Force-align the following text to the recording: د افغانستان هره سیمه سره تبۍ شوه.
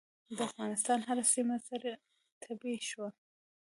د 0.35 0.39
افغانستان 0.49 0.99
هره 1.07 1.23
سیمه 1.33 1.57
سره 1.67 1.91
تبۍ 2.41 2.75
شوه. 2.89 3.09